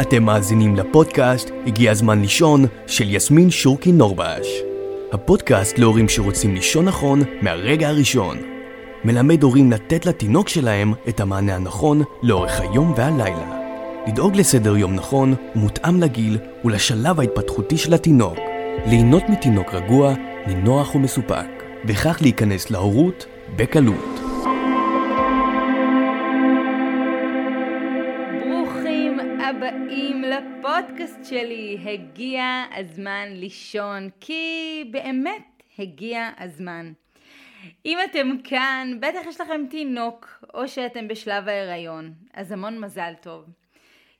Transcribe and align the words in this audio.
אתם 0.00 0.22
מאזינים 0.22 0.76
לפודקאסט 0.76 1.50
הגיע 1.66 1.90
הזמן 1.90 2.20
לישון 2.20 2.64
של 2.86 3.14
יסמין 3.14 3.50
שורקי 3.50 3.92
נורבש. 3.92 4.46
הפודקאסט 5.12 5.78
להורים 5.78 6.08
שרוצים 6.08 6.54
לישון 6.54 6.84
נכון 6.84 7.22
מהרגע 7.42 7.88
הראשון. 7.88 8.38
מלמד 9.04 9.42
הורים 9.42 9.72
לתת 9.72 10.06
לתינוק 10.06 10.48
שלהם 10.48 10.92
את 11.08 11.20
המענה 11.20 11.54
הנכון 11.54 12.02
לאורך 12.22 12.60
היום 12.60 12.92
והלילה. 12.96 13.60
לדאוג 14.06 14.36
לסדר 14.36 14.76
יום 14.76 14.94
נכון 14.94 15.34
ומותאם 15.56 16.00
לגיל 16.00 16.38
ולשלב 16.64 17.20
ההתפתחותי 17.20 17.76
של 17.76 17.94
התינוק. 17.94 18.38
ליהנות 18.86 19.22
מתינוק 19.28 19.74
רגוע, 19.74 20.14
נינוח 20.46 20.94
ומסופק, 20.94 21.62
וכך 21.84 22.18
להיכנס 22.20 22.70
להורות 22.70 23.26
בקלות. 23.56 24.23
לפודקאסט 30.34 31.24
שלי, 31.24 31.78
הגיע 31.84 32.64
הזמן 32.76 33.28
לישון, 33.30 34.08
כי 34.20 34.84
באמת 34.90 35.62
הגיע 35.78 36.30
הזמן. 36.38 36.92
אם 37.86 37.98
אתם 38.04 38.28
כאן, 38.44 38.98
בטח 39.00 39.26
יש 39.28 39.40
לכם 39.40 39.66
תינוק, 39.70 40.44
או 40.54 40.68
שאתם 40.68 41.08
בשלב 41.08 41.48
ההיריון, 41.48 42.14
אז 42.32 42.52
המון 42.52 42.78
מזל 42.78 43.12
טוב. 43.22 43.44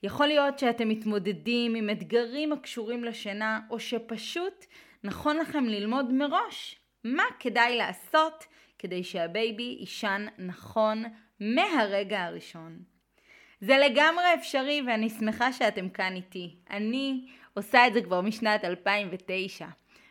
יכול 0.03 0.27
להיות 0.27 0.59
שאתם 0.59 0.89
מתמודדים 0.89 1.75
עם 1.75 1.89
אתגרים 1.89 2.53
הקשורים 2.53 3.03
לשינה, 3.03 3.59
או 3.69 3.79
שפשוט 3.79 4.65
נכון 5.03 5.37
לכם 5.37 5.65
ללמוד 5.65 6.13
מראש 6.13 6.79
מה 7.03 7.23
כדאי 7.39 7.77
לעשות 7.77 8.45
כדי 8.79 9.03
שה 9.03 9.35
baby 9.35 9.77
יישן 9.79 10.25
נכון 10.37 11.03
מהרגע 11.39 12.23
הראשון. 12.23 12.94
זה 13.61 13.77
לגמרי 13.77 14.33
אפשרי 14.33 14.81
ואני 14.87 15.09
שמחה 15.09 15.53
שאתם 15.53 15.89
כאן 15.89 16.15
איתי. 16.15 16.55
אני 16.69 17.25
עושה 17.53 17.87
את 17.87 17.93
זה 17.93 18.01
כבר 18.01 18.21
משנת 18.21 18.65
2009. 18.65 19.65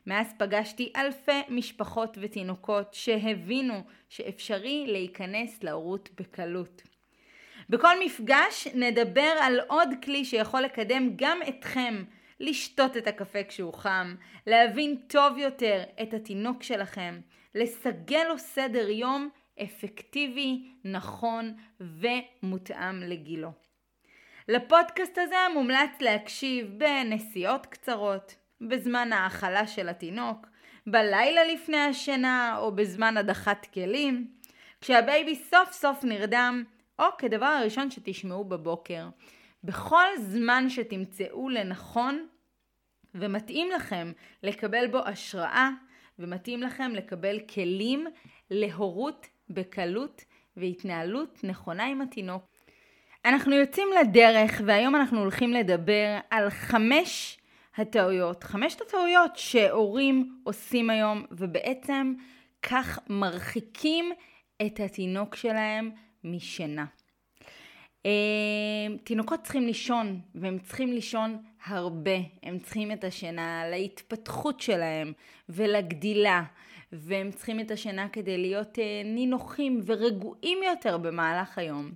מאז 0.06 0.34
פגשתי 0.38 0.92
אלפי 0.96 1.40
משפחות 1.48 2.18
ותינוקות 2.20 2.94
שהבינו 2.94 3.74
שאפשרי 4.08 4.84
להיכנס 4.88 5.62
להורות 5.62 6.08
בקלות. 6.20 6.82
בכל 7.68 8.04
מפגש 8.04 8.68
נדבר 8.74 9.32
על 9.40 9.60
עוד 9.68 9.88
כלי 10.04 10.24
שיכול 10.24 10.60
לקדם 10.60 11.10
גם 11.16 11.38
אתכם 11.48 12.04
לשתות 12.40 12.96
את 12.96 13.06
הקפה 13.06 13.44
כשהוא 13.44 13.74
חם, 13.74 14.14
להבין 14.46 14.96
טוב 15.06 15.38
יותר 15.38 15.82
את 16.02 16.14
התינוק 16.14 16.62
שלכם, 16.62 17.20
לסגל 17.54 18.24
לו 18.28 18.38
סדר 18.38 18.90
יום 18.90 19.28
אפקטיבי, 19.62 20.72
נכון 20.84 21.54
ומותאם 21.80 23.00
לגילו. 23.00 23.52
לפודקאסט 24.48 25.18
הזה 25.18 25.36
מומלץ 25.54 26.00
להקשיב 26.00 26.78
בנסיעות 26.78 27.66
קצרות, 27.66 28.34
בזמן 28.60 29.12
האכלה 29.12 29.66
של 29.66 29.88
התינוק, 29.88 30.46
בלילה 30.86 31.44
לפני 31.44 31.76
השינה 31.76 32.56
או 32.58 32.72
בזמן 32.76 33.16
הדחת 33.16 33.66
כלים, 33.74 34.30
כשה 34.80 35.11
baby 35.11 35.36
סוף 35.36 35.72
סוף 35.72 36.04
נרדם, 36.04 36.64
או 36.98 37.04
כדבר 37.18 37.46
הראשון 37.46 37.90
שתשמעו 37.90 38.44
בבוקר. 38.44 39.08
בכל 39.64 40.06
זמן 40.18 40.68
שתמצאו 40.68 41.48
לנכון 41.48 42.26
ומתאים 43.14 43.70
לכם 43.70 44.12
לקבל 44.42 44.86
בו 44.86 44.98
השראה 44.98 45.70
ומתאים 46.18 46.62
לכם 46.62 46.92
לקבל 46.94 47.40
כלים 47.54 48.06
להורות 48.50 49.26
בקלות 49.50 50.24
והתנהלות 50.56 51.40
נכונה 51.44 51.84
עם 51.84 52.00
התינוק. 52.00 52.42
אנחנו 53.24 53.54
יוצאים 53.54 53.88
לדרך 54.00 54.60
והיום 54.64 54.96
אנחנו 54.96 55.20
הולכים 55.20 55.52
לדבר 55.52 56.18
על 56.30 56.50
חמש 56.50 57.38
הטעויות, 57.76 58.44
חמשת 58.44 58.80
הטעויות 58.80 59.36
שהורים 59.36 60.38
עושים 60.44 60.90
היום 60.90 61.24
ובעצם 61.30 62.14
כך 62.62 62.98
מרחיקים 63.08 64.12
את 64.66 64.80
התינוק 64.80 65.36
שלהם 65.36 65.90
משינה. 66.24 66.84
תינוקות 69.04 69.42
צריכים 69.42 69.66
לישון 69.66 70.20
והם 70.34 70.58
צריכים 70.58 70.92
לישון 70.92 71.42
הרבה, 71.66 72.16
הם 72.42 72.58
צריכים 72.58 72.92
את 72.92 73.04
השינה 73.04 73.62
להתפתחות 73.70 74.60
שלהם 74.60 75.12
ולגדילה 75.48 76.42
והם 76.94 77.30
צריכים 77.30 77.60
את 77.60 77.70
השינה 77.70 78.08
כדי 78.08 78.38
להיות 78.38 78.78
אה, 78.78 79.02
נינוחים 79.04 79.80
ורגועים 79.86 80.58
יותר 80.62 80.98
במהלך 80.98 81.58
היום. 81.58 81.90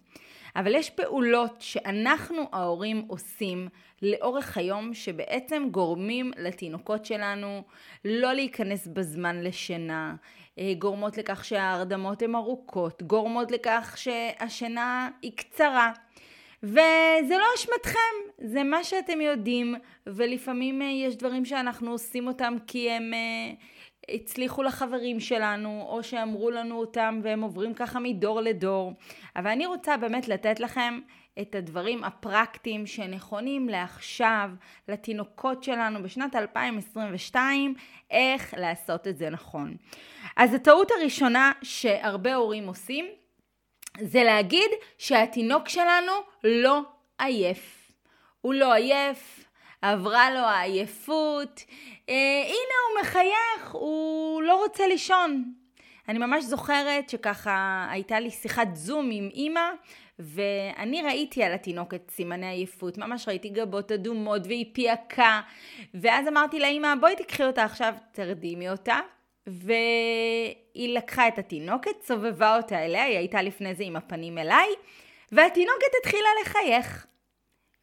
אבל 0.56 0.74
יש 0.74 0.90
פעולות 0.90 1.56
שאנחנו 1.58 2.42
ההורים 2.52 3.04
עושים 3.08 3.68
לאורך 4.02 4.56
היום 4.58 4.94
שבעצם 4.94 5.68
גורמים 5.70 6.30
לתינוקות 6.36 7.04
שלנו 7.04 7.62
לא 8.04 8.32
להיכנס 8.32 8.86
בזמן 8.86 9.42
לשינה, 9.42 10.14
אה, 10.58 10.72
גורמות 10.78 11.18
לכך 11.18 11.44
שההרדמות 11.44 12.22
הן 12.22 12.34
ארוכות, 12.34 13.02
גורמות 13.02 13.50
לכך 13.50 13.96
שהשינה 13.98 15.10
היא 15.22 15.32
קצרה. 15.36 15.92
וזה 16.62 17.34
לא 17.38 17.46
אשמתכם, 17.56 17.98
זה 18.38 18.62
מה 18.62 18.84
שאתם 18.84 19.20
יודעים, 19.20 19.74
ולפעמים 20.06 20.82
אה, 20.82 20.86
יש 20.86 21.16
דברים 21.16 21.44
שאנחנו 21.44 21.90
עושים 21.90 22.26
אותם 22.26 22.54
כי 22.66 22.90
הם 22.90 23.14
אה, 23.14 23.52
הצליחו 24.14 24.62
לחברים 24.62 25.20
שלנו, 25.20 25.86
או 25.88 26.02
שאמרו 26.02 26.50
לנו 26.50 26.80
אותם 26.80 27.20
והם 27.22 27.40
עוברים 27.40 27.74
ככה 27.74 28.00
מדור 28.00 28.40
לדור. 28.40 28.92
אבל 29.36 29.50
אני 29.50 29.66
רוצה 29.66 29.96
באמת 29.96 30.28
לתת 30.28 30.60
לכם 30.60 31.00
את 31.40 31.54
הדברים 31.54 32.04
הפרקטיים 32.04 32.86
שנכונים 32.86 33.68
לעכשיו, 33.68 34.50
לתינוקות 34.88 35.62
שלנו 35.62 36.02
בשנת 36.02 36.36
2022, 36.36 37.74
איך 38.10 38.54
לעשות 38.56 39.08
את 39.08 39.18
זה 39.18 39.30
נכון. 39.30 39.76
אז 40.36 40.54
הטעות 40.54 40.90
הראשונה 40.90 41.52
שהרבה 41.62 42.34
הורים 42.34 42.66
עושים, 42.66 43.06
זה 44.00 44.24
להגיד 44.24 44.70
שהתינוק 44.98 45.68
שלנו 45.68 46.12
לא 46.44 46.80
עייף. 47.18 47.92
הוא 48.40 48.54
לא 48.54 48.74
עייף, 48.74 49.44
עברה 49.82 50.30
לו 50.30 50.40
העייפות, 50.40 51.64
אה, 52.08 52.42
הנה 52.44 52.74
הוא 52.88 53.02
מחייך, 53.02 53.70
הוא 53.72 54.42
לא 54.42 54.62
רוצה 54.62 54.86
לישון. 54.86 55.52
אני 56.08 56.18
ממש 56.18 56.44
זוכרת 56.44 57.08
שככה 57.08 57.86
הייתה 57.90 58.20
לי 58.20 58.30
שיחת 58.30 58.68
זום 58.74 59.08
עם 59.12 59.28
אימא, 59.32 59.70
ואני 60.18 61.02
ראיתי 61.02 61.44
על 61.44 61.52
התינוקת 61.52 62.10
סימני 62.10 62.46
עייפות, 62.46 62.98
ממש 62.98 63.28
ראיתי 63.28 63.48
גבות 63.48 63.92
אדומות 63.92 64.46
והיא 64.46 64.66
פייקה, 64.72 65.40
ואז 65.94 66.28
אמרתי 66.28 66.60
לאימא, 66.60 66.94
בואי 67.00 67.16
תקחי 67.16 67.44
אותה 67.44 67.64
עכשיו, 67.64 67.94
תרדימי 68.12 68.70
אותה, 68.70 68.98
והיא 69.50 70.96
לקחה 70.96 71.28
את 71.28 71.38
התינוקת, 71.38 72.02
סובבה 72.02 72.56
אותה 72.56 72.84
אליה, 72.84 73.04
היא 73.04 73.18
הייתה 73.18 73.42
לפני 73.42 73.74
זה 73.74 73.84
עם 73.84 73.96
הפנים 73.96 74.38
אליי, 74.38 74.68
והתינוקת 75.32 75.92
התחילה 76.00 76.28
לחייך. 76.42 77.06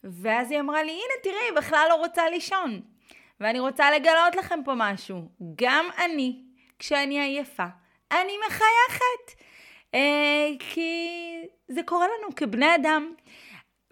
ואז 0.04 0.50
היא 0.50 0.60
אמרה 0.60 0.82
לי, 0.82 0.92
הנה 0.92 1.22
תראי, 1.22 1.44
היא 1.48 1.56
בכלל 1.56 1.86
לא 1.88 1.94
רוצה 1.94 2.28
לישון. 2.30 2.80
ואני 3.40 3.60
רוצה 3.60 3.90
לגלות 3.90 4.36
לכם 4.36 4.60
פה 4.64 4.72
משהו. 4.76 5.28
גם 5.56 5.86
אני, 6.04 6.42
כשאני 6.78 7.20
עייפה, 7.20 7.66
אני 8.12 8.32
מחייכת. 8.46 9.42
אה, 9.94 10.48
כי 10.58 11.08
זה 11.68 11.80
קורה 11.82 12.06
לנו 12.06 12.34
כבני 12.36 12.74
אדם. 12.74 13.14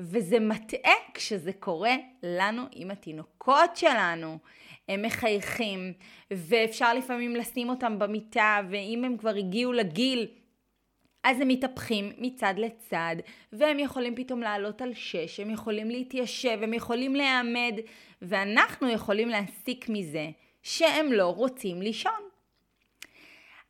וזה 0.01 0.41
מטעה 0.41 0.95
כשזה 1.15 1.53
קורה 1.53 1.95
לנו 2.23 2.63
עם 2.73 2.91
התינוקות 2.91 3.77
שלנו. 3.77 4.39
הם 4.89 5.03
מחייכים, 5.03 5.93
ואפשר 6.31 6.95
לפעמים 6.95 7.37
לשים 7.37 7.69
אותם 7.69 7.99
במיטה, 7.99 8.61
ואם 8.71 9.05
הם 9.05 9.17
כבר 9.17 9.34
הגיעו 9.34 9.72
לגיל, 9.72 10.27
אז 11.25 11.41
הם 11.41 11.49
מתהפכים 11.49 12.12
מצד 12.19 12.55
לצד, 12.56 13.17
והם 13.53 13.78
יכולים 13.78 14.15
פתאום 14.15 14.41
לעלות 14.41 14.83
על 14.83 14.95
שש, 14.95 15.41
הם 15.41 15.51
יכולים 15.51 15.91
להתיישב, 15.91 16.59
הם 16.63 16.75
יכולים 16.75 17.16
להיעמד, 17.16 17.78
ואנחנו 18.22 18.91
יכולים 18.91 19.28
להסיק 19.28 19.89
מזה 19.89 20.31
שהם 20.63 21.13
לא 21.13 21.28
רוצים 21.28 21.83
לישון. 21.83 22.13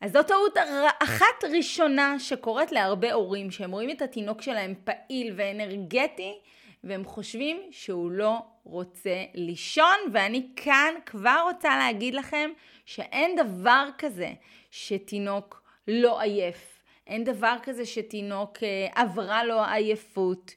אז 0.01 0.13
זו 0.13 0.23
טעות 0.23 0.57
אחת 1.03 1.45
ראשונה 1.57 2.19
שקורית 2.19 2.73
להרבה 2.73 3.13
הורים, 3.13 3.51
שהם 3.51 3.71
רואים 3.71 3.91
את 3.91 4.03
התינוק 4.03 4.43
שלהם 4.43 4.75
פעיל 4.85 5.33
ואנרגטי, 5.37 6.33
והם 6.85 7.05
חושבים 7.05 7.61
שהוא 7.71 8.11
לא 8.11 8.39
רוצה 8.65 9.25
לישון, 9.35 9.97
ואני 10.13 10.49
כאן 10.57 10.95
כבר 11.07 11.43
רוצה 11.53 11.77
להגיד 11.79 12.15
לכם 12.15 12.51
שאין 12.85 13.37
דבר 13.37 13.89
כזה 13.99 14.33
שתינוק 14.71 15.63
לא 15.89 16.21
עייף. 16.21 16.83
אין 17.07 17.25
דבר 17.25 17.57
כזה 17.63 17.87
שתינוק 17.87 18.59
אה, 18.63 19.03
עברה 19.03 19.45
לו 19.45 19.65
עייפות. 19.65 20.55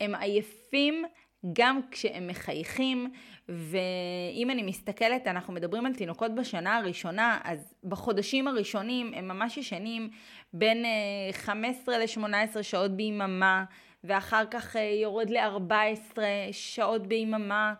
הם 0.00 0.14
עייפים 0.14 1.04
גם 1.52 1.80
כשהם 1.90 2.26
מחייכים, 2.26 3.12
ואם 3.48 4.50
אני 4.50 4.62
מסתכלת, 4.62 5.26
אנחנו 5.26 5.52
מדברים 5.52 5.86
על 5.86 5.94
תינוקות 5.94 6.34
בשנה 6.34 6.76
הראשונה, 6.76 7.38
אז 7.44 7.74
בחודשים 7.84 8.48
הראשונים 8.48 9.14
הם 9.14 9.28
ממש 9.28 9.56
ישנים 9.56 10.10
בין 10.52 10.84
15 11.32 11.94
אה, 11.94 11.98
ל-18 12.00 12.62
שעות 12.62 12.90
ביממה, 12.90 13.64
ואחר 14.04 14.44
כך 14.50 14.76
יורד 15.02 15.30
ל-14 15.30 16.18
שעות 16.52 17.06
ביממה, 17.06 17.74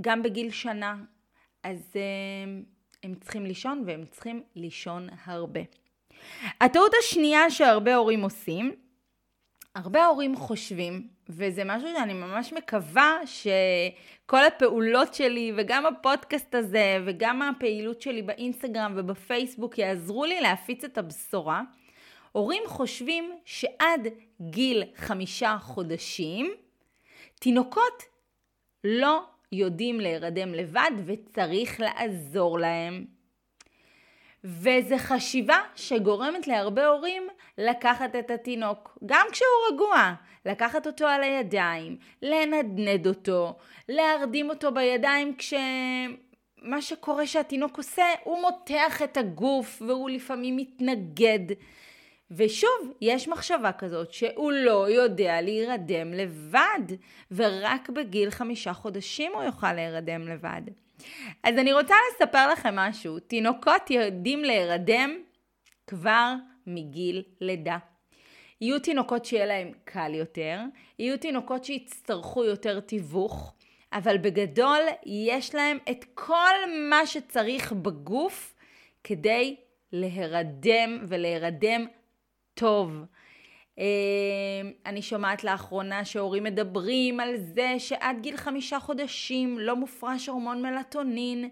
גם 0.00 0.22
בגיל 0.22 0.50
שנה. 0.50 0.96
אז 1.62 1.92
הם 3.02 3.14
צריכים 3.14 3.46
לישון 3.46 3.82
והם 3.86 4.04
צריכים 4.10 4.42
לישון 4.56 5.08
הרבה. 5.24 5.60
הטעות 6.60 6.92
השנייה 7.00 7.50
שהרבה 7.50 7.94
הורים 7.94 8.22
עושים, 8.22 8.74
הרבה 9.74 10.06
הורים 10.06 10.36
חושבים, 10.36 11.08
וזה 11.28 11.62
משהו 11.64 11.88
שאני 11.96 12.12
ממש 12.12 12.52
מקווה 12.52 13.18
שכל 13.24 14.44
הפעולות 14.44 15.14
שלי 15.14 15.52
וגם 15.56 15.86
הפודקאסט 15.86 16.54
הזה 16.54 16.98
וגם 17.06 17.42
הפעילות 17.42 18.02
שלי 18.02 18.22
באינסטגרם 18.22 18.92
ובפייסבוק 18.96 19.78
יעזרו 19.78 20.24
לי 20.24 20.40
להפיץ 20.40 20.84
את 20.84 20.98
הבשורה. 20.98 21.62
הורים 22.32 22.62
חושבים 22.66 23.32
שעד 23.44 24.08
גיל 24.40 24.82
חמישה 24.96 25.56
חודשים 25.60 26.54
תינוקות 27.40 28.02
לא 28.84 29.22
יודעים 29.52 30.00
להירדם 30.00 30.54
לבד 30.54 30.90
וצריך 31.06 31.80
לעזור 31.80 32.58
להם. 32.58 33.04
וזו 34.44 34.94
חשיבה 34.98 35.58
שגורמת 35.74 36.46
להרבה 36.46 36.86
הורים 36.86 37.28
לקחת 37.58 38.16
את 38.16 38.30
התינוק, 38.30 38.98
גם 39.06 39.26
כשהוא 39.32 39.74
רגוע, 39.74 40.12
לקחת 40.46 40.86
אותו 40.86 41.06
על 41.06 41.22
הידיים, 41.22 41.96
לנדנד 42.22 43.06
אותו, 43.06 43.56
להרדים 43.88 44.50
אותו 44.50 44.74
בידיים 44.74 45.36
כשמה 45.36 46.82
שקורה 46.82 47.26
שהתינוק 47.26 47.76
עושה, 47.76 48.04
הוא 48.24 48.40
מותח 48.40 49.02
את 49.02 49.16
הגוף 49.16 49.82
והוא 49.86 50.10
לפעמים 50.10 50.56
מתנגד. 50.56 51.54
ושוב, 52.30 52.92
יש 53.00 53.28
מחשבה 53.28 53.72
כזאת 53.72 54.12
שהוא 54.12 54.52
לא 54.52 54.90
יודע 54.90 55.40
להירדם 55.40 56.12
לבד, 56.12 56.96
ורק 57.30 57.90
בגיל 57.90 58.30
חמישה 58.30 58.72
חודשים 58.72 59.32
הוא 59.34 59.42
יוכל 59.42 59.72
להירדם 59.72 60.28
לבד. 60.28 60.62
אז 61.42 61.58
אני 61.58 61.72
רוצה 61.72 61.94
לספר 62.10 62.52
לכם 62.52 62.76
משהו. 62.76 63.18
תינוקות 63.18 63.90
יודעים 63.90 64.44
להירדם 64.44 65.16
כבר 65.86 66.34
מגיל 66.66 67.22
לידה. 67.40 67.78
יהיו 68.60 68.78
תינוקות 68.78 69.24
שיהיה 69.24 69.46
להם 69.46 69.72
קל 69.84 70.14
יותר, 70.14 70.60
יהיו 70.98 71.18
תינוקות 71.18 71.64
שיצטרכו 71.64 72.44
יותר 72.44 72.80
תיווך, 72.80 73.54
אבל 73.92 74.18
בגדול 74.18 74.80
יש 75.06 75.54
להם 75.54 75.78
את 75.90 76.04
כל 76.14 76.54
מה 76.90 77.06
שצריך 77.06 77.72
בגוף 77.72 78.54
כדי 79.04 79.56
להירדם 79.92 81.04
ולהירדם 81.08 81.86
טוב. 82.56 83.04
אמ, 83.78 83.84
אני 84.86 85.02
שומעת 85.02 85.44
לאחרונה 85.44 86.04
שהורים 86.04 86.44
מדברים 86.44 87.20
על 87.20 87.36
זה 87.36 87.74
שעד 87.78 88.16
גיל 88.20 88.36
חמישה 88.36 88.80
חודשים 88.80 89.58
לא 89.58 89.76
מופרש 89.76 90.28
הורמון 90.28 90.62
מלטונין, 90.62 91.50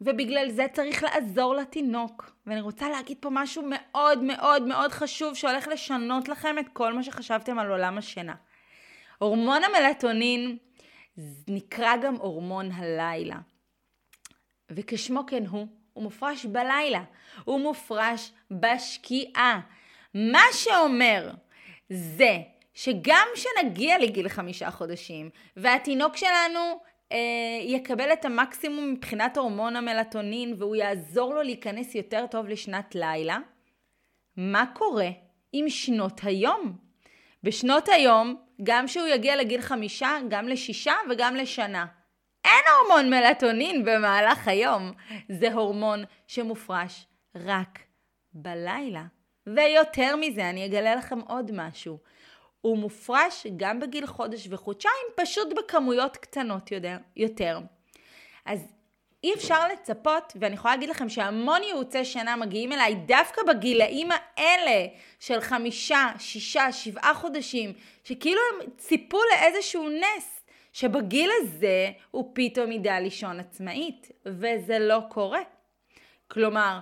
ובגלל 0.00 0.50
זה 0.50 0.66
צריך 0.72 1.02
לעזור 1.02 1.54
לתינוק. 1.54 2.36
ואני 2.46 2.60
רוצה 2.60 2.88
להגיד 2.88 3.16
פה 3.20 3.28
משהו 3.32 3.62
מאוד 3.70 4.22
מאוד 4.22 4.62
מאוד 4.62 4.92
חשוב 4.92 5.34
שהולך 5.34 5.68
לשנות 5.68 6.28
לכם 6.28 6.58
את 6.58 6.66
כל 6.72 6.92
מה 6.92 7.02
שחשבתם 7.02 7.58
על 7.58 7.70
עולם 7.70 7.98
השינה. 7.98 8.34
הורמון 9.18 9.62
המלטונין 9.64 10.58
נקרא 11.48 11.96
גם 11.96 12.14
הורמון 12.14 12.72
הלילה. 12.72 13.36
וכשמו 14.70 15.26
כן 15.26 15.46
הוא, 15.46 15.66
הוא 15.92 16.04
מופרש 16.04 16.46
בלילה. 16.46 17.02
הוא 17.44 17.60
מופרש 17.60 18.32
בשקיעה. 18.50 19.60
מה 20.14 20.42
שאומר 20.52 21.30
זה 21.90 22.38
שגם 22.74 23.26
כשנגיע 23.34 23.98
לגיל 23.98 24.28
חמישה 24.28 24.70
חודשים 24.70 25.30
והתינוק 25.56 26.16
שלנו 26.16 26.80
אה, 27.12 27.18
יקבל 27.62 28.12
את 28.12 28.24
המקסימום 28.24 28.92
מבחינת 28.92 29.36
הורמון 29.36 29.76
המלטונין 29.76 30.54
והוא 30.58 30.76
יעזור 30.76 31.34
לו 31.34 31.42
להיכנס 31.42 31.94
יותר 31.94 32.26
טוב 32.30 32.48
לשנת 32.48 32.94
לילה, 32.94 33.38
מה 34.36 34.64
קורה 34.74 35.08
עם 35.52 35.68
שנות 35.68 36.20
היום? 36.22 36.76
בשנות 37.42 37.88
היום, 37.88 38.36
גם 38.62 38.86
כשהוא 38.86 39.06
יגיע 39.06 39.36
לגיל 39.36 39.60
חמישה, 39.60 40.10
גם 40.28 40.48
לשישה 40.48 40.94
וגם 41.10 41.36
לשנה. 41.36 41.86
אין 42.44 42.64
הורמון 42.78 43.10
מלטונין 43.10 43.84
במהלך 43.84 44.48
היום. 44.48 44.92
זה 45.28 45.52
הורמון 45.52 46.04
שמופרש 46.26 47.06
רק 47.34 47.78
בלילה. 48.32 49.04
ויותר 49.46 50.16
מזה, 50.16 50.50
אני 50.50 50.66
אגלה 50.66 50.94
לכם 50.94 51.20
עוד 51.20 51.50
משהו. 51.54 51.98
הוא 52.60 52.78
מופרש 52.78 53.46
גם 53.56 53.80
בגיל 53.80 54.06
חודש 54.06 54.48
וחודשיים, 54.50 55.06
פשוט 55.16 55.48
בכמויות 55.56 56.16
קטנות 56.16 56.70
יותר. 57.16 57.58
אז 58.44 58.72
אי 59.24 59.34
אפשר 59.34 59.68
לצפות, 59.68 60.32
ואני 60.36 60.54
יכולה 60.54 60.74
להגיד 60.74 60.88
לכם 60.88 61.08
שהמון 61.08 61.62
ייעוצי 61.62 62.04
שינה 62.04 62.36
מגיעים 62.36 62.72
אליי 62.72 62.94
דווקא 62.94 63.42
בגילאים 63.48 64.08
האלה 64.10 64.86
של 65.20 65.40
חמישה, 65.40 66.06
שישה, 66.18 66.72
שבעה 66.72 67.14
חודשים, 67.14 67.72
שכאילו 68.04 68.40
הם 68.52 68.70
ציפו 68.76 69.18
לאיזשהו 69.32 69.88
נס, 69.88 70.40
שבגיל 70.72 71.30
הזה 71.40 71.90
הוא 72.10 72.30
פתאום 72.34 72.72
ידע 72.72 73.00
לישון 73.00 73.40
עצמאית, 73.40 74.10
וזה 74.26 74.78
לא 74.78 74.98
קורה. 75.08 75.40
כלומר, 76.28 76.78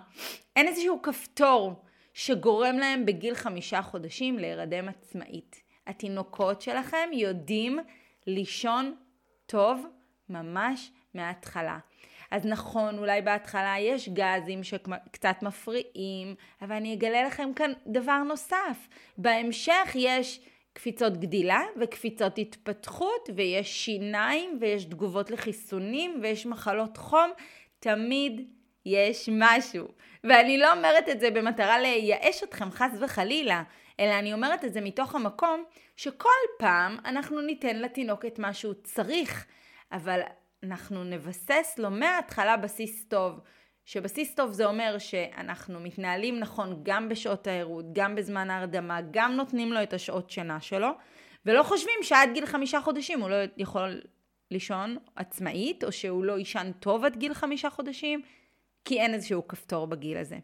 אין 0.56 0.68
איזשהו 0.68 1.02
כפתור 1.02 1.82
שגורם 2.14 2.78
להם 2.78 3.06
בגיל 3.06 3.34
חמישה 3.34 3.82
חודשים 3.82 4.38
להירדם 4.38 4.88
עצמאית. 4.88 5.62
התינוקות 5.86 6.62
שלכם 6.62 7.08
יודעים 7.12 7.78
לישון 8.26 8.94
טוב 9.46 9.86
ממש 10.28 10.90
מההתחלה. 11.14 11.78
אז 12.30 12.46
נכון, 12.46 12.98
אולי 12.98 13.22
בהתחלה 13.22 13.74
יש 13.78 14.08
גזים 14.08 14.62
שקצת 14.62 15.36
מפריעים, 15.42 16.34
אבל 16.62 16.76
אני 16.76 16.94
אגלה 16.94 17.22
לכם 17.22 17.50
כאן 17.56 17.72
דבר 17.86 18.22
נוסף. 18.22 18.88
בהמשך 19.18 19.90
יש 19.94 20.40
קפיצות 20.72 21.16
גדילה 21.16 21.60
וקפיצות 21.80 22.38
התפתחות, 22.38 23.30
ויש 23.36 23.84
שיניים, 23.84 24.58
ויש 24.60 24.84
תגובות 24.84 25.30
לחיסונים, 25.30 26.18
ויש 26.22 26.46
מחלות 26.46 26.96
חום. 26.96 27.30
תמיד 27.80 28.50
יש 28.86 29.28
משהו. 29.32 29.88
ואני 30.24 30.58
לא 30.58 30.72
אומרת 30.72 31.08
את 31.08 31.20
זה 31.20 31.30
במטרה 31.30 31.78
לייאש 31.78 32.42
אתכם 32.42 32.70
חס 32.70 32.90
וחלילה, 33.00 33.62
אלא 34.00 34.18
אני 34.18 34.32
אומרת 34.32 34.64
את 34.64 34.72
זה 34.72 34.80
מתוך 34.80 35.14
המקום 35.14 35.64
שכל 35.96 36.28
פעם 36.58 36.96
אנחנו 37.04 37.40
ניתן 37.40 37.76
לתינוק 37.76 38.24
את 38.24 38.38
מה 38.38 38.54
שהוא 38.54 38.74
צריך, 38.84 39.46
אבל 39.92 40.20
אנחנו 40.62 41.04
נבסס 41.04 41.74
לו 41.78 41.90
מההתחלה 41.90 42.56
בסיס 42.56 43.04
טוב. 43.08 43.40
שבסיס 43.84 44.34
טוב 44.34 44.52
זה 44.52 44.64
אומר 44.64 44.98
שאנחנו 44.98 45.80
מתנהלים 45.80 46.38
נכון 46.38 46.80
גם 46.82 47.08
בשעות 47.08 47.46
הערות, 47.46 47.84
גם 47.92 48.14
בזמן 48.14 48.50
ההרדמה, 48.50 49.00
גם 49.10 49.32
נותנים 49.32 49.72
לו 49.72 49.82
את 49.82 49.92
השעות 49.92 50.30
שינה 50.30 50.60
שלו, 50.60 50.88
ולא 51.46 51.62
חושבים 51.62 51.98
שעד 52.02 52.28
גיל 52.34 52.46
חמישה 52.46 52.80
חודשים 52.80 53.20
הוא 53.20 53.30
לא 53.30 53.36
יכול 53.56 54.00
לישון 54.50 54.96
עצמאית, 55.16 55.84
או 55.84 55.92
שהוא 55.92 56.24
לא 56.24 56.38
יישן 56.38 56.70
טוב 56.80 57.04
עד 57.04 57.16
גיל 57.16 57.34
חמישה 57.34 57.70
חודשים, 57.70 58.22
כי 58.84 59.00
אין 59.00 59.14
איזשהו 59.14 59.48
כפתור 59.48 59.86
בגיל 59.86 60.18
הזה. 60.18 60.38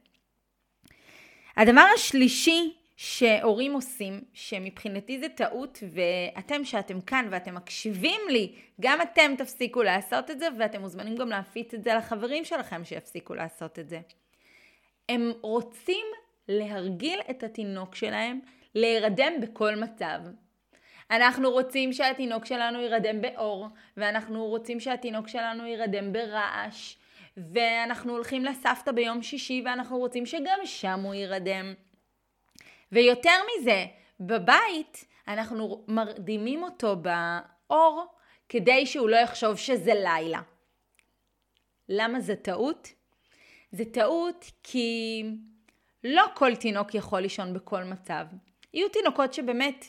הדבר 1.56 1.86
השלישי 1.94 2.74
שהורים 2.96 3.72
עושים, 3.72 4.20
שמבחינתי 4.32 5.18
זה 5.18 5.28
טעות, 5.28 5.78
ואתם 5.92 6.64
שאתם 6.64 7.00
כאן 7.00 7.28
ואתם 7.30 7.54
מקשיבים 7.54 8.20
לי, 8.28 8.54
גם 8.80 9.02
אתם 9.02 9.34
תפסיקו 9.38 9.82
לעשות 9.82 10.30
את 10.30 10.38
זה, 10.38 10.48
ואתם 10.58 10.80
מוזמנים 10.80 11.16
גם 11.16 11.28
להפיץ 11.28 11.74
את 11.74 11.84
זה 11.84 11.94
לחברים 11.94 12.44
שלכם 12.44 12.84
שיפסיקו 12.84 13.34
לעשות 13.34 13.78
את 13.78 13.88
זה. 13.88 14.00
הם 15.08 15.32
רוצים 15.40 16.06
להרגיל 16.48 17.20
את 17.30 17.42
התינוק 17.42 17.94
שלהם 17.94 18.40
להירדם 18.74 19.32
בכל 19.42 19.74
מצב. 19.74 20.18
אנחנו 21.10 21.50
רוצים 21.50 21.92
שהתינוק 21.92 22.44
שלנו 22.44 22.80
יירדם 22.80 23.20
באור, 23.20 23.68
ואנחנו 23.96 24.46
רוצים 24.46 24.80
שהתינוק 24.80 25.28
שלנו 25.28 25.66
יירדם 25.66 26.12
ברעש, 26.12 26.96
ואנחנו 27.36 28.12
הולכים 28.12 28.44
לסבתא 28.44 28.92
ביום 28.92 29.22
שישי 29.22 29.62
ואנחנו 29.64 29.98
רוצים 29.98 30.26
שגם 30.26 30.58
שם 30.64 31.00
הוא 31.00 31.14
יירדם. 31.14 31.74
ויותר 32.92 33.38
מזה, 33.60 33.86
בבית 34.20 35.04
אנחנו 35.28 35.84
מרדימים 35.88 36.62
אותו 36.62 36.96
באור 36.96 38.06
כדי 38.48 38.86
שהוא 38.86 39.08
לא 39.08 39.16
יחשוב 39.16 39.56
שזה 39.56 39.92
לילה. 39.94 40.40
למה 41.88 42.20
זה 42.20 42.36
טעות? 42.36 42.88
זה 43.72 43.84
טעות 43.84 44.44
כי 44.62 45.22
לא 46.04 46.24
כל 46.34 46.54
תינוק 46.54 46.94
יכול 46.94 47.20
לישון 47.20 47.54
בכל 47.54 47.84
מצב. 47.84 48.26
יהיו 48.74 48.88
תינוקות 48.88 49.34
שבאמת 49.34 49.84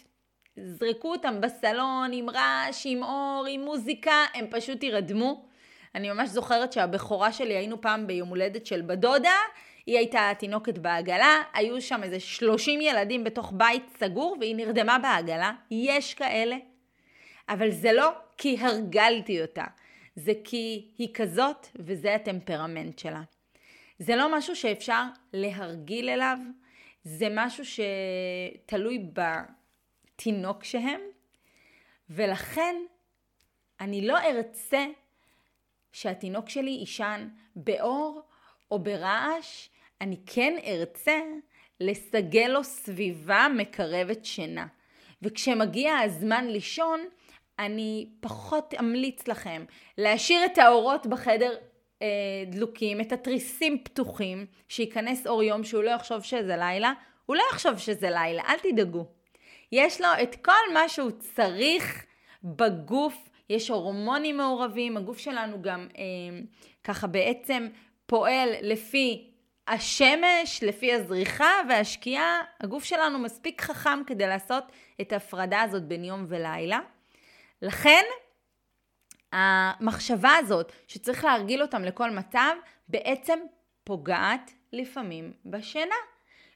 זרקו 0.58 1.12
אותם 1.12 1.42
בסלון 1.42 2.10
עם 2.13 2.30
רעש, 2.30 2.86
עם 2.86 3.04
אור, 3.04 3.46
עם 3.50 3.62
מוזיקה, 3.62 4.25
הם 4.34 4.46
פשוט 4.51 4.84
ירדמו. 4.84 5.47
אני 5.98 6.10
ממש 6.10 6.30
זוכרת 6.30 6.74
שהבכורה 6.74 7.32
שלי 7.32 7.54
היינו 7.54 7.82
פעם 7.82 8.08
ביום 8.08 8.30
הולדת 8.30 8.66
של 8.66 8.82
בדודה, 8.82 9.36
היא 9.86 9.98
הייתה 9.98 10.32
תינוקת 10.39 10.77
בעגלה, 10.77 11.42
היו 11.54 11.82
שם 11.82 12.04
איזה 12.04 12.20
30 12.20 12.82
ילדים 12.82 13.24
בתוך 13.24 13.54
בית 13.58 13.84
סגור 14.00 14.38
והיא 14.39 14.56
נרדמה 14.56 15.00
בעגלה, 15.00 15.51
יש 15.72 16.13
כאלה. 16.13 16.56
אבל 17.50 17.72
זה 17.72 17.92
לא 17.92 18.12
כי 18.38 18.58
הרגלתי 18.60 19.42
אותה, 19.42 19.63
זה 20.16 20.32
כי 20.44 20.92
היא 20.98 21.13
כזאת 21.13 21.68
וזה 21.75 22.16
הטמפרמנט 22.16 23.00
שלה. 23.00 23.22
זה 24.00 24.16
לא 24.16 24.38
משהו 24.38 24.56
שאפשר 24.56 25.04
להרגיל 25.34 26.10
אליו, 26.10 26.38
זה 27.04 27.27
משהו 27.32 27.63
שתלוי 27.66 29.06
בתינוק 29.13 30.63
שהם, 30.63 31.01
ולכן 32.10 32.75
אני 33.80 34.08
לא 34.08 34.18
ארצה 34.18 34.86
שהתינוק 35.91 36.50
שלי 36.50 36.72
יישן 36.72 37.27
באור 37.56 38.22
או 38.72 38.79
ברעש, 38.79 39.70
אני 40.01 40.17
כן 40.25 40.53
ארצה 40.65 41.20
לסגל 41.79 42.48
לו 42.48 42.63
סביבה 42.63 43.48
מקרבת 43.56 44.25
שינה. 44.25 44.67
וכשמגיע 45.22 45.98
הזמן 45.98 46.48
לישון, 46.48 47.00
אני 47.60 48.10
פחות 48.20 48.74
אמליץ 48.79 49.27
לכם 49.27 49.65
להשאיר 49.98 50.46
את 50.46 50.58
האורות 50.58 51.08
בחדר 51.08 51.56
אה, 52.01 52.08
דלוקים, 52.48 53.01
את 53.01 53.12
התריסים 53.12 53.84
פתוחים, 53.84 54.46
שייכנס 54.70 55.27
אור 55.27 55.44
יום 55.44 55.63
שהוא 55.63 55.84
לא 55.84 55.91
יחשוב 55.91 56.24
שזה 56.24 56.58
לילה, 56.58 56.94
הוא 57.25 57.36
לא 57.36 57.44
יחשוב 57.51 57.77
שזה 57.77 58.10
לילה, 58.10 58.44
אל 58.48 58.58
תדאגו. 58.60 59.06
יש 59.72 60.01
לו 60.01 60.08
את 60.24 60.36
כל 60.36 60.74
מה 60.74 60.89
שהוא 60.89 61.12
צריך 61.12 62.06
בגוף, 62.44 63.29
יש 63.50 63.70
הורמונים 63.70 64.38
מעורבים, 64.38 64.98
הגוף 64.98 65.18
שלנו 65.18 65.62
גם 65.62 65.88
אה, 65.98 66.04
ככה 66.84 67.08
בעצם 67.08 67.68
פועל 68.06 68.50
לפי 68.62 69.32
השמש, 69.68 70.63
לפי 70.63 70.94
הזריחה 70.94 71.51
והשקיעה, 71.70 72.42
הגוף 72.60 72.84
שלנו 72.84 73.20
מספיק 73.20 73.62
חכם 73.62 74.00
כדי 74.08 74.27
לעשות 74.27 74.63
את 75.01 75.12
ההפרדה 75.12 75.62
הזאת 75.62 75.84
בין 75.84 76.04
יום 76.04 76.25
ולילה. 76.27 76.80
לכן, 77.62 78.04
המחשבה 79.32 80.32
הזאת 80.39 80.72
שצריך 80.88 81.25
להרגיל 81.25 81.62
אותם 81.62 81.84
לכל 81.84 82.12
מצב, 82.12 82.56
בעצם 82.88 83.39
פוגעת 83.84 84.51
לפעמים 84.74 85.34
בשינה 85.46 85.96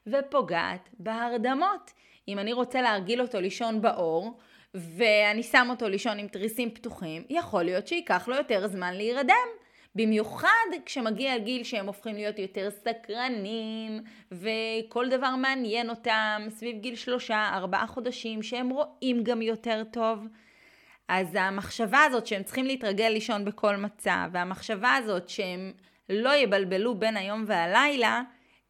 ופוגעת 0.06 0.88
בהרדמות. 0.92 1.92
אם 2.28 2.38
אני 2.38 2.52
רוצה 2.52 2.82
להרגיל 2.82 3.20
אותו 3.20 3.40
לישון 3.40 3.82
באור, 3.82 4.38
ואני 4.74 5.42
שם 5.42 5.66
אותו 5.70 5.88
לישון 5.88 6.18
עם 6.18 6.28
תריסים 6.28 6.70
פתוחים, 6.70 7.24
יכול 7.30 7.62
להיות 7.62 7.86
שייקח 7.86 8.28
לו 8.28 8.36
יותר 8.36 8.68
זמן 8.68 8.94
להירדם. 8.94 9.48
במיוחד 9.94 10.66
כשמגיע 10.86 11.34
הגיל 11.34 11.64
שהם 11.64 11.86
הופכים 11.86 12.14
להיות 12.14 12.38
יותר 12.38 12.68
סקרנים, 12.70 14.02
וכל 14.32 15.08
דבר 15.08 15.36
מעניין 15.36 15.90
אותם 15.90 16.42
סביב 16.48 16.78
גיל 16.78 16.94
שלושה, 16.94 17.50
ארבעה 17.54 17.86
חודשים, 17.86 18.42
שהם 18.42 18.70
רואים 18.70 19.22
גם 19.22 19.42
יותר 19.42 19.82
טוב. 19.92 20.26
אז 21.08 21.34
המחשבה 21.34 22.04
הזאת 22.04 22.26
שהם 22.26 22.42
צריכים 22.42 22.66
להתרגל 22.66 23.08
לישון 23.08 23.44
בכל 23.44 23.76
מצב, 23.76 24.28
והמחשבה 24.32 24.94
הזאת 24.94 25.28
שהם 25.28 25.72
לא 26.08 26.34
יבלבלו 26.34 26.94
בין 26.94 27.16
היום 27.16 27.44
והלילה, 27.46 28.22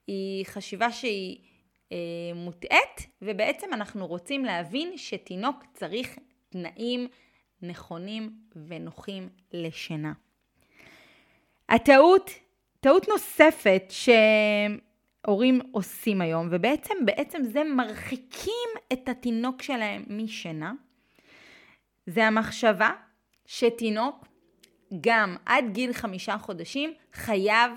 היא 0.06 0.46
חשיבה 0.46 0.92
שהיא 0.92 1.38
מוטעית, 2.34 3.06
ובעצם 3.22 3.66
אנחנו 3.72 4.06
רוצים 4.06 4.44
להבין 4.44 4.92
שתינוק 4.96 5.64
צריך 5.74 6.18
תנאים 6.48 7.08
נכונים 7.62 8.32
ונוחים 8.66 9.28
לשינה. 9.52 10.12
הטעות, 11.68 12.30
טעות 12.80 13.08
נוספת 13.08 13.92
שהורים 15.24 15.60
עושים 15.72 16.20
היום, 16.20 16.48
ובעצם 16.50 16.94
בעצם 17.06 17.42
זה 17.44 17.64
מרחיקים 17.64 18.68
את 18.92 19.08
התינוק 19.08 19.62
שלהם 19.62 20.04
משינה, 20.08 20.72
זה 22.06 22.26
המחשבה 22.26 22.90
שתינוק 23.46 24.26
גם 25.00 25.36
עד 25.46 25.64
גיל 25.72 25.92
חמישה 25.92 26.38
חודשים 26.38 26.94
חייב 27.12 27.72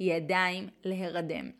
ידיים 0.00 0.68
להירדם. 0.84 1.59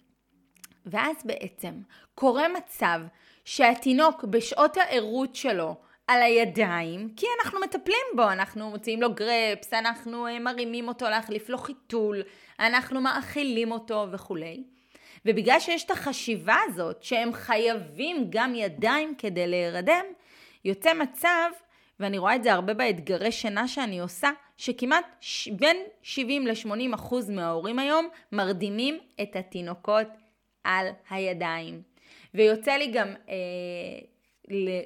ואז 0.87 1.17
בעצם 1.25 1.73
קורה 2.15 2.49
מצב 2.49 3.01
שהתינוק 3.45 4.25
בשעות 4.25 4.77
הערות 4.77 5.35
שלו 5.35 5.75
על 6.07 6.23
הידיים, 6.23 7.09
כי 7.17 7.27
אנחנו 7.41 7.61
מטפלים 7.61 8.07
בו, 8.17 8.23
אנחנו 8.23 8.71
מוציאים 8.71 9.03
לו 9.03 9.15
גרפס, 9.15 9.73
אנחנו 9.73 10.27
אה, 10.27 10.39
מרימים 10.39 10.89
אותו 10.89 11.09
להחליף 11.09 11.49
לו 11.49 11.59
חיתול, 11.59 12.23
אנחנו 12.61 13.01
מאכילים 13.01 13.73
אותו 13.73 14.07
וכולי. 14.13 14.63
ובגלל 15.27 15.61
שיש 15.61 15.85
את 15.85 15.91
החשיבה 15.91 16.57
הזאת 16.69 17.03
שהם 17.03 17.33
חייבים 17.33 18.27
גם 18.31 18.55
ידיים 18.55 19.15
כדי 19.19 19.47
להירדם, 19.47 20.05
יוצא 20.65 20.95
מצב, 20.95 21.51
ואני 22.01 22.19
רואה 22.19 22.37
את 22.37 22.43
זה 22.43 22.53
הרבה 22.53 22.75
באתגרי 22.75 23.33
שינה 23.33 23.69
שאני 23.69 24.01
עושה, 24.01 24.31
שכמעט 24.57 25.05
ש... 25.21 25.49
בין 25.49 25.77
70 26.03 26.47
ל-80 26.47 26.95
אחוז 26.95 27.31
מההורים 27.31 27.79
היום 27.79 28.09
מרדימים 28.33 28.99
את 29.23 29.37
התינוקות 29.37 30.07
על 30.65 30.87
הידיים. 31.11 31.83
ויוצא 32.35 32.73
לי 32.73 32.87
גם 32.87 33.09
אה, 33.29 33.35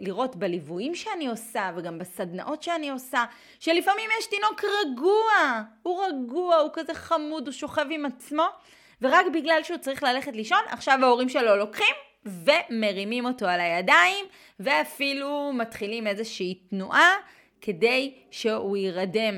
לראות 0.01 0.37
בליוויים 0.37 0.95
שאני 0.95 1.27
עושה 1.27 1.71
וגם 1.77 1.99
בסדנאות 1.99 2.63
שאני 2.63 2.91
עושה, 2.91 3.25
שלפעמים 3.61 4.11
יש 4.19 4.27
תינוק 4.27 4.65
רגוע, 4.65 5.63
הוא 5.83 6.05
רגוע, 6.05 6.57
הוא 6.57 6.71
כזה 6.73 6.95
חמוד, 6.95 7.47
הוא 7.47 7.53
שוכב 7.53 7.87
עם 7.91 8.07
עצמו, 8.07 8.47
ורק 9.03 9.27
בגלל 9.35 9.61
שהוא 9.63 9.79
צריך 9.79 10.03
ללכת 10.03 10.37
לישון, 10.37 10.59
עכשיו 10.69 10.99
ההורים 11.03 11.29
שלו 11.29 11.57
לוקחים 11.57 11.95
ומרימים 12.25 13.27
אותו 13.27 13.47
על 13.47 13.61
הידיים, 13.61 14.27
ואפילו 14.61 15.53
מתחילים 15.55 16.07
איזושהי 16.07 16.55
תנועה 16.55 17.13
כדי 17.61 18.15
שהוא 18.31 18.77
יירדם. 18.77 19.35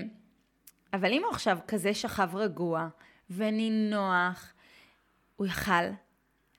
אבל 0.92 1.12
אם 1.12 1.24
הוא 1.24 1.30
עכשיו 1.30 1.58
כזה 1.68 1.94
שכב 1.94 2.36
רגוע 2.36 2.88
ונינוח, 3.30 4.52
הוא 5.36 5.46
יכל 5.46 5.72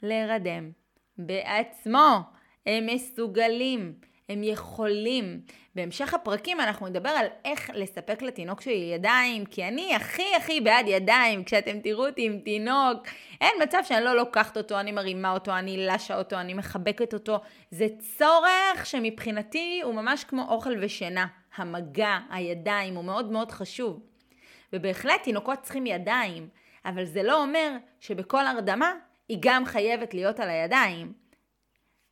להירדם 0.04 0.72
בעצמו. 1.18 2.20
הם 2.66 2.86
מסוגלים, 2.86 3.94
הם 4.30 4.44
יכולים. 4.44 5.42
בהמשך 5.76 6.14
הפרקים 6.14 6.60
אנחנו 6.60 6.88
נדבר 6.88 7.10
על 7.10 7.26
איך 7.46 7.70
לספק 7.74 8.22
לתינוק 8.22 8.62
שלי 8.62 8.92
ידיים, 8.94 9.46
כי 9.46 9.68
אני 9.68 9.96
הכי 9.96 10.36
הכי 10.38 10.62
בעד 10.62 10.86
ידיים, 10.88 11.44
כשאתם 11.44 11.80
תראו 11.80 12.08
אותי 12.08 12.26
עם 12.26 12.40
תינוק, 12.40 13.08
אין 13.42 13.54
מצב 13.64 13.80
שאני 13.84 14.06
לא 14.06 14.16
לוקחת 14.16 14.58
אותו, 14.58 14.80
אני 14.80 14.92
מרימה 14.92 15.32
אותו, 15.32 15.58
אני 15.58 15.88
לשה 15.88 16.18
אותו, 16.18 16.36
אני 16.36 16.54
מחבקת 16.54 17.14
אותו. 17.14 17.40
זה 17.72 17.88
צורך 18.00 18.86
שמבחינתי 18.86 19.82
הוא 19.84 19.94
ממש 19.94 20.24
כמו 20.24 20.50
אוכל 20.50 20.74
ושינה. 20.82 21.28
המגע, 21.56 22.18
הידיים, 22.30 22.96
הוא 22.96 23.04
מאוד 23.04 23.32
מאוד 23.32 23.52
חשוב. 23.52 24.00
ובהחלט 24.74 25.24
תינוקות 25.24 25.60
צריכים 25.62 25.86
ידיים, 25.86 26.50
אבל 26.86 27.06
זה 27.06 27.24
לא 27.24 27.44
אומר 27.44 27.72
שבכל 28.00 28.48
הרדמה 28.48 28.94
היא 29.30 29.38
גם 29.42 29.66
חייבת 29.66 30.14
להיות 30.14 30.40
על 30.40 30.50
הידיים. 30.50 31.14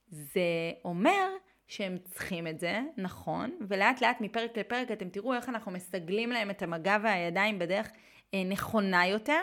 זה 0.07 0.71
אומר 0.85 1.29
שהם 1.67 1.97
צריכים 1.97 2.47
את 2.47 2.59
זה, 2.59 2.81
נכון, 2.97 3.51
ולאט 3.67 4.01
לאט 4.01 4.21
מפרק 4.21 4.57
לפרק 4.57 4.91
אתם 4.91 5.09
תראו 5.09 5.33
איך 5.33 5.49
אנחנו 5.49 5.71
מסגלים 5.71 6.29
להם 6.29 6.49
את 6.49 6.61
המגע 6.61 6.97
והידיים 7.03 7.59
בדרך 7.59 7.91
אה, 8.33 8.43
נכונה 8.43 9.07
יותר, 9.07 9.41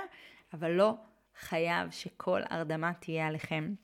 אבל 0.53 0.71
לא 0.71 0.95
חייב 1.41 1.91
שכל 1.91 2.41
הרדמה 2.51 2.93
תהיה 3.01 3.27
עליכם. 3.27 3.75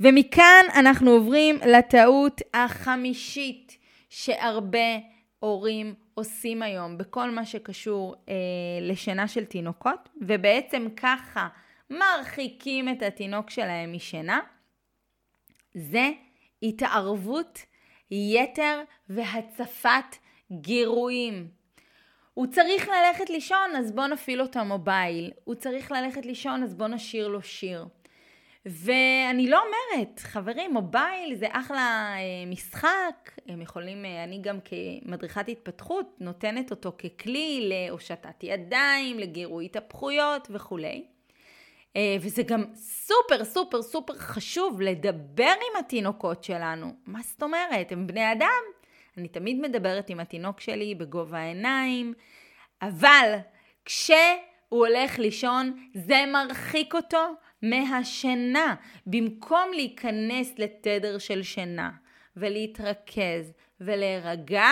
ומכאן 0.00 0.64
אנחנו 0.74 1.10
עוברים 1.10 1.58
לטעות 1.66 2.40
החמישית 2.54 3.78
שהרבה 4.08 4.98
הורים 5.38 5.94
עושים 6.14 6.62
היום 6.62 6.98
בכל 6.98 7.30
מה 7.30 7.44
שקשור 7.44 8.14
אה, 8.28 8.34
לשינה 8.80 9.28
של 9.28 9.44
תינוקות, 9.44 10.08
ובעצם 10.20 10.86
ככה 10.96 11.48
מרחיקים 11.90 12.88
את 12.88 13.02
התינוק 13.02 13.50
שלהם 13.50 13.92
משינה. 13.92 14.40
זה 15.74 16.10
התערבות 16.62 17.58
יתר 18.10 18.82
והצפת 19.08 20.16
גירויים. 20.52 21.48
הוא 22.34 22.46
צריך 22.46 22.88
ללכת 22.88 23.30
לישון, 23.30 23.76
אז 23.78 23.92
בוא 23.92 24.06
נפעיל 24.06 24.38
לו 24.38 24.44
את 24.44 24.56
המובייל. 24.56 25.30
הוא 25.44 25.54
צריך 25.54 25.92
ללכת 25.92 26.26
לישון, 26.26 26.62
אז 26.62 26.74
בוא 26.74 26.86
נשאיר 26.86 27.28
לו 27.28 27.42
שיר. 27.42 27.86
ואני 28.66 29.50
לא 29.50 29.60
אומרת, 29.62 30.18
חברים, 30.18 30.72
מובייל 30.72 31.34
זה 31.34 31.46
אחלה 31.50 32.14
אה, 32.16 32.46
משחק, 32.46 33.30
הם 33.48 33.62
יכולים, 33.62 34.04
אה, 34.04 34.24
אני 34.24 34.38
גם 34.42 34.58
כמדריכת 34.60 35.48
התפתחות 35.48 36.16
נותנת 36.20 36.70
אותו 36.70 36.92
ככלי 36.98 37.68
להושטת 37.68 38.44
ידיים, 38.44 39.18
לגירוי 39.18 39.64
התהפכויות 39.64 40.48
וכולי. 40.50 41.04
אה, 41.96 42.16
וזה 42.20 42.42
גם 42.42 42.64
סופר 42.74 43.44
סופר 43.44 43.82
סופר 43.82 44.14
חשוב 44.14 44.80
לדבר 44.80 45.44
עם 45.44 45.84
התינוקות 45.84 46.44
שלנו. 46.44 46.92
מה 47.06 47.20
זאת 47.22 47.42
אומרת? 47.42 47.92
הם 47.92 48.06
בני 48.06 48.32
אדם. 48.32 48.62
אני 49.16 49.28
תמיד 49.28 49.60
מדברת 49.60 50.10
עם 50.10 50.20
התינוק 50.20 50.60
שלי 50.60 50.94
בגובה 50.94 51.38
העיניים, 51.38 52.14
אבל 52.82 53.34
כש... 53.84 54.10
הוא 54.68 54.86
הולך 54.86 55.18
לישון, 55.18 55.88
זה 55.94 56.24
מרחיק 56.32 56.94
אותו 56.94 57.34
מהשינה. 57.62 58.74
במקום 59.06 59.70
להיכנס 59.74 60.58
לתדר 60.58 61.18
של 61.18 61.42
שינה 61.42 61.90
ולהתרכז 62.36 63.52
ולהירגע, 63.80 64.66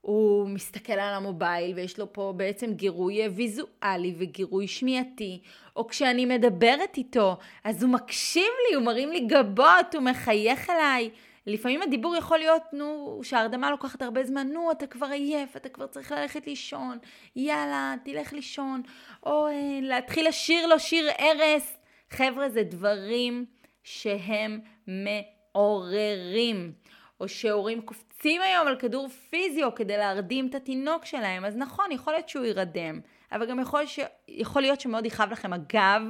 הוא 0.00 0.48
מסתכל 0.48 0.92
על 0.92 1.14
המובייל 1.14 1.74
ויש 1.74 1.98
לו 1.98 2.12
פה 2.12 2.34
בעצם 2.36 2.74
גירוי 2.74 3.28
ויזואלי 3.28 4.14
וגירוי 4.18 4.68
שמיעתי, 4.68 5.42
או 5.76 5.86
כשאני 5.86 6.26
מדברת 6.26 6.96
איתו, 6.96 7.36
אז 7.64 7.82
הוא 7.82 7.92
מקשיב 7.92 8.52
לי, 8.68 8.74
הוא 8.74 8.84
מרים 8.84 9.10
לי 9.10 9.20
גבות, 9.20 9.94
הוא 9.94 10.02
מחייך 10.02 10.70
אליי. 10.70 11.10
לפעמים 11.46 11.82
הדיבור 11.82 12.16
יכול 12.16 12.38
להיות, 12.38 12.62
נו, 12.72 13.20
שההרדמה 13.22 13.70
לוקחת 13.70 14.02
הרבה 14.02 14.24
זמן, 14.24 14.48
נו, 14.52 14.70
אתה 14.70 14.86
כבר 14.86 15.06
עייף, 15.06 15.56
אתה 15.56 15.68
כבר 15.68 15.86
צריך 15.86 16.12
ללכת 16.12 16.46
לישון, 16.46 16.98
יאללה, 17.36 17.94
תלך 18.04 18.32
לישון, 18.32 18.82
או 19.26 19.46
אה, 19.46 19.78
להתחיל 19.82 20.28
לשיר 20.28 20.66
לו 20.66 20.78
שיר 20.78 21.10
ערש. 21.18 21.62
חבר'ה, 22.10 22.48
זה 22.48 22.62
דברים 22.62 23.44
שהם 23.82 24.60
מעוררים. 24.86 26.72
או 27.20 27.28
שהורים 27.28 27.82
קופצים 27.82 28.42
היום 28.42 28.66
על 28.66 28.76
כדור 28.76 29.08
פיזיו 29.08 29.74
כדי 29.74 29.96
להרדים 29.96 30.46
את 30.46 30.54
התינוק 30.54 31.04
שלהם, 31.04 31.44
אז 31.44 31.56
נכון, 31.56 31.92
יכול 31.92 32.12
להיות 32.12 32.28
שהוא 32.28 32.44
יירדם, 32.44 33.00
אבל 33.34 33.46
גם 33.46 33.60
יכול, 33.60 33.86
ש... 33.86 34.00
יכול 34.28 34.62
להיות 34.62 34.80
שמאוד 34.80 35.06
יכאב 35.06 35.30
לכם 35.32 35.52
הגב, 35.52 36.02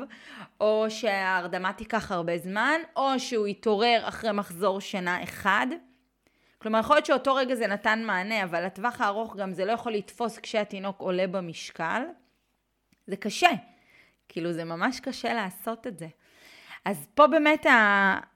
או 0.61 0.87
שההרדמה 0.89 1.73
תיקח 1.73 2.13
הרבה 2.13 2.39
זמן, 2.39 2.81
או 2.97 3.21
שהוא 3.21 3.47
יתעורר 3.47 4.01
אחרי 4.03 4.33
מחזור 4.33 4.81
שינה 4.81 5.23
אחד. 5.23 5.67
כלומר, 6.59 6.79
יכול 6.79 6.97
להיות 6.97 7.07
שאותו 7.07 7.35
רגע 7.35 7.55
זה 7.55 7.67
נתן 7.67 8.03
מענה, 8.07 8.45
אבל 8.45 8.67
לטווח 8.67 9.01
הארוך 9.01 9.37
גם 9.37 9.53
זה 9.53 9.65
לא 9.65 9.73
יכול 9.73 9.93
לתפוס 9.93 10.39
כשהתינוק 10.39 11.01
עולה 11.01 11.27
במשקל. 11.27 12.03
זה 13.07 13.17
קשה. 13.17 13.51
כאילו, 14.29 14.53
זה 14.53 14.65
ממש 14.65 15.01
קשה 15.01 15.35
לעשות 15.35 15.87
את 15.87 15.99
זה. 15.99 16.07
אז 16.85 17.07
פה 17.15 17.27
באמת 17.27 17.67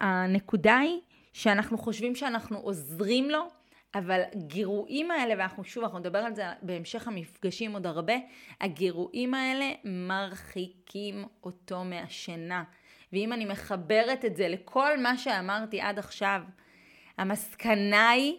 הנקודה 0.01 0.77
היא 0.79 1.01
שאנחנו 1.33 1.79
חושבים 1.79 2.15
שאנחנו 2.15 2.59
עוזרים 2.59 3.31
לו, 3.31 3.49
אבל 3.95 4.23
גירויים 4.35 5.11
האלה, 5.11 5.35
ואנחנו 5.39 5.65
שוב, 5.65 5.85
אנחנו 5.85 5.99
נדבר 5.99 6.19
על 6.19 6.35
זה 6.35 6.45
בהמשך 6.63 7.09
המפגשים 7.09 7.73
עוד 7.73 7.87
הרבה, 7.87 8.13
הגירויים 8.61 9.35
האלה 9.35 9.73
מרחיקים 9.85 11.25
אותו 11.43 11.85
מהשינה. 11.85 12.65
ואם 13.13 13.33
אני 13.33 13.45
מחברת 13.45 14.25
את 14.25 14.37
זה 14.37 14.49
לכל 14.49 14.99
מה 14.99 15.19
שאמרתי 15.19 15.81
עד 15.81 15.99
עכשיו, 15.99 16.43
המסקנה 17.19 18.11
היא 18.11 18.37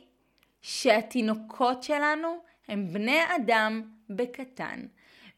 שהתינוקות 0.62 1.84
שלנו 1.84 2.38
הם 2.68 2.94
בני 2.94 3.20
אדם 3.36 3.82
בקטן. 4.10 4.86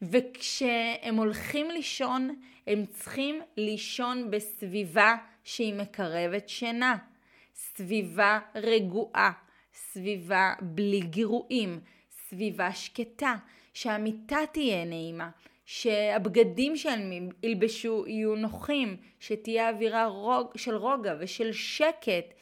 וכשהם 0.02 1.16
הולכים 1.16 1.70
לישון, 1.70 2.40
הם 2.66 2.86
צריכים 2.86 3.40
לישון 3.56 4.30
בסביבה 4.30 5.14
שהיא 5.44 5.74
מקרבת 5.74 6.48
שינה. 6.48 6.96
סביבה 7.54 8.38
רגועה, 8.54 9.32
סביבה 9.74 10.52
בלי 10.60 11.00
גירויים, 11.00 11.80
סביבה 12.10 12.72
שקטה, 12.72 13.36
שהמיטה 13.74 14.38
תהיה 14.52 14.84
נעימה, 14.84 15.30
שהבגדים 15.64 16.76
שהם 16.76 17.28
ילבשו 17.42 18.04
יהיו 18.06 18.34
נוחים, 18.34 18.96
שתהיה 19.20 19.70
אווירה 19.70 20.06
רוג, 20.06 20.56
של 20.56 20.76
רוגע 20.76 21.14
ושל 21.20 21.52
שקט, 21.52 22.34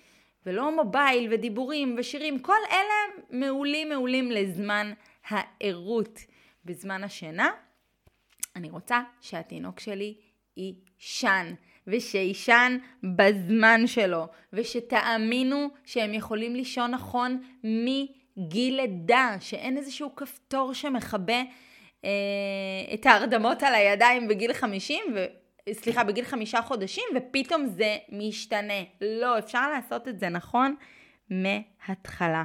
ולא 0.47 0.77
מובייל 0.77 1.29
ודיבורים 1.31 1.95
ושירים, 1.99 2.39
כל 2.39 2.59
אלה 2.71 3.25
מעולים 3.31 3.89
מעולים 3.89 4.31
לזמן 4.31 4.93
הערות. 5.29 6.19
בזמן 6.65 7.05
השינה, 7.05 7.51
אני 8.57 8.71
רוצה 8.71 9.03
שהתינוק 9.21 9.81
שלי 9.81 10.15
יישן. 10.57 11.55
ושיישן 11.91 12.79
בזמן 13.03 13.87
שלו, 13.87 14.27
ושתאמינו 14.53 15.69
שהם 15.85 16.15
יכולים 16.15 16.55
לישון 16.55 16.91
נכון 16.91 17.43
מגיל 17.65 18.77
לידה, 18.77 19.37
שאין 19.41 19.77
איזשהו 19.77 20.15
כפתור 20.17 20.75
שמכבה 20.75 21.43
אה, 22.05 22.11
את 22.95 23.07
ההרדמות 23.07 23.63
על 23.63 23.75
הידיים 23.75 24.29
בגיל 24.29 24.53
50, 24.53 25.05
ו... 25.15 25.25
סליחה, 25.73 26.05
בגיל 26.05 26.25
חמישה 26.25 26.63
חודשים, 26.63 27.05
ופתאום 27.17 27.67
זה 27.67 27.97
משתנה. 28.09 28.83
לא, 29.01 29.39
אפשר 29.39 29.71
לעשות 29.71 30.09
את 30.09 30.21
זה 30.21 30.29
נכון 30.29 30.75
מההתחלה. 31.31 32.45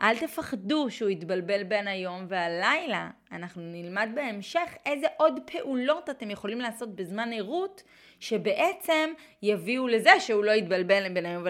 אל 0.00 0.18
תפחדו 0.18 0.90
שהוא 0.90 1.10
יתבלבל 1.10 1.62
בין 1.62 1.88
היום 1.88 2.26
והלילה. 2.28 3.10
אנחנו 3.32 3.62
נלמד 3.64 4.08
בהמשך 4.14 4.74
איזה 4.86 5.06
עוד 5.16 5.40
פעולות 5.46 6.10
אתם 6.10 6.30
יכולים 6.30 6.60
לעשות 6.60 6.94
בזמן 6.96 7.32
ערות, 7.32 7.82
שבעצם 8.20 9.10
יביאו 9.42 9.88
לזה 9.88 10.20
שהוא 10.20 10.44
לא 10.44 10.50
יתבלבל 10.50 11.08
בין 11.08 11.26
היום 11.26 11.44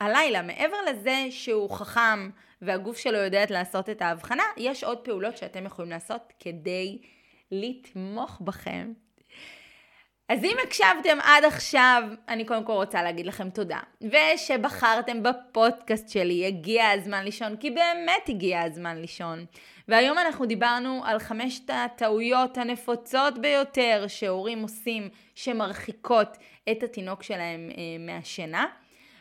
והלילה. 0.00 0.42
מעבר 0.42 0.76
לזה 0.90 1.26
שהוא 1.30 1.70
חכם 1.70 2.30
והגוף 2.62 2.98
שלו 2.98 3.18
יודע 3.18 3.44
לעשות 3.50 3.88
את 3.88 4.02
ההבחנה, 4.02 4.42
יש 4.56 4.84
עוד 4.84 4.98
פעולות 4.98 5.36
שאתם 5.36 5.66
יכולים 5.66 5.90
לעשות 5.90 6.32
כדי 6.40 6.98
לתמוך 7.52 8.40
בכם 8.40 8.92
אז 10.28 10.44
אם 10.44 10.56
הקשבתם 10.64 11.18
עד 11.22 11.44
עכשיו, 11.44 12.02
אני 12.28 12.44
קודם 12.44 12.64
כל 12.64 12.72
רוצה 12.72 13.02
להגיד 13.02 13.26
לכם 13.26 13.50
תודה. 13.50 13.78
ושבחרתם 14.00 15.22
בפודקאסט 15.22 16.08
שלי, 16.08 16.46
הגיע 16.46 16.90
הזמן 16.90 17.24
לישון, 17.24 17.56
כי 17.56 17.70
באמת 17.70 18.28
הגיע 18.28 18.62
הזמן 18.62 18.96
לישון. 18.96 19.44
והיום 19.88 20.18
אנחנו 20.18 20.46
דיברנו 20.46 21.02
על 21.04 21.18
חמשת 21.18 21.70
הטעויות 21.70 22.58
הנפוצות 22.58 23.38
ביותר 23.38 24.04
שהורים 24.08 24.62
עושים 24.62 25.08
שמרחיקות 25.34 26.36
את 26.70 26.82
התינוק 26.82 27.22
שלהם 27.22 27.70
אה, 27.70 27.82
מהשינה. 27.98 28.66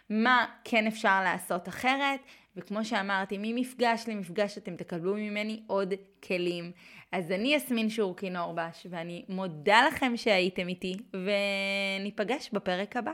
מה 0.10 0.46
כן 0.64 0.88
אפשר 0.88 1.22
לעשות 1.24 1.68
אחרת, 1.68 2.20
וכמו 2.56 2.86
שאמרתי, 2.86 3.38
ממפגש 3.40 4.04
למפגש 4.08 4.58
אתם 4.58 4.76
תקבלו 4.76 5.14
ממני 5.14 5.62
עוד 5.68 5.94
כלים. 6.24 6.72
אז 7.12 7.32
אני 7.32 7.56
יסמין 7.56 7.90
שורקי 7.90 8.30
נורבש, 8.30 8.88
ואני 8.90 9.26
מודה 9.30 9.88
לכם 9.88 10.18
שהייתם 10.18 10.68
איתי, 10.68 10.98
וניפגש 11.14 12.50
בפרק 12.54 12.98
הבא. 12.98 13.12